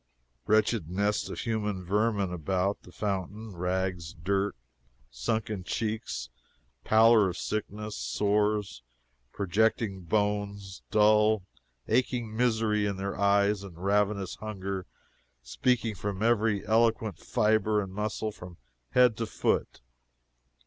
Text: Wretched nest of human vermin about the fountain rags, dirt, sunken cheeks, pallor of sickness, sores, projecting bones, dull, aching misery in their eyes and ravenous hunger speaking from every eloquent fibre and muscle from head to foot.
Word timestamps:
Wretched 0.47 0.89
nest 0.89 1.29
of 1.29 1.41
human 1.41 1.85
vermin 1.85 2.33
about 2.33 2.81
the 2.81 2.91
fountain 2.91 3.55
rags, 3.55 4.15
dirt, 4.15 4.55
sunken 5.11 5.63
cheeks, 5.63 6.29
pallor 6.83 7.29
of 7.29 7.37
sickness, 7.37 7.97
sores, 7.97 8.81
projecting 9.31 9.99
bones, 10.01 10.81
dull, 10.89 11.43
aching 11.87 12.35
misery 12.35 12.87
in 12.87 12.97
their 12.97 13.15
eyes 13.15 13.61
and 13.61 13.77
ravenous 13.77 14.33
hunger 14.37 14.87
speaking 15.43 15.93
from 15.93 16.23
every 16.23 16.65
eloquent 16.65 17.19
fibre 17.19 17.79
and 17.79 17.93
muscle 17.93 18.31
from 18.31 18.57
head 18.89 19.15
to 19.17 19.27
foot. 19.27 19.81